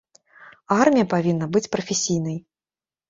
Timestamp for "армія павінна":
0.77-1.49